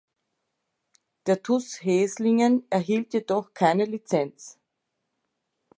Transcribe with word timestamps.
Der 1.27 1.43
TuS 1.43 1.83
Heeslingen 1.83 2.65
erhielt 2.71 3.13
jedoch 3.13 3.53
keine 3.53 3.85
Lizenz. 3.85 4.57